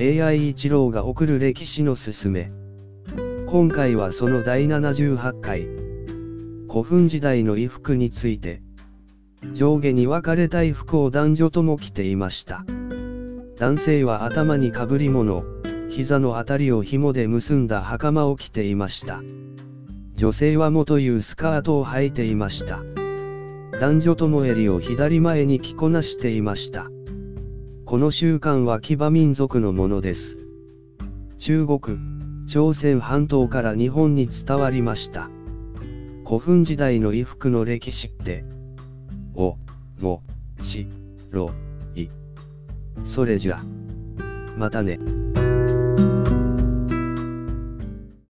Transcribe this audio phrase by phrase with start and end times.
[0.00, 2.52] AI 一郎が送る歴史のすすめ。
[3.48, 5.66] 今回はその第78回。
[6.70, 8.62] 古墳時代の衣服について。
[9.54, 12.64] 上下に分かれた衣服を男女とも着ていました。
[13.56, 15.42] 男性は頭にかぶり物、
[15.90, 19.20] 膝のあたりを紐で結んだ袴を着ていました。
[20.14, 22.84] 女性は元いうスカートを履いていました。
[23.80, 26.88] 男女とも襟を左前に着こなしていました。
[27.88, 30.36] この習慣は騎馬民族のものです。
[31.38, 31.98] 中国、
[32.46, 35.30] 朝鮮半島から日本に伝わりました。
[36.26, 38.44] 古墳時代の衣服の歴史って、
[39.34, 39.56] お、
[40.02, 40.22] も、
[40.60, 40.86] し、
[41.30, 41.50] ろ、
[41.94, 42.08] い。
[43.06, 43.58] それじゃ。
[44.58, 45.00] またね。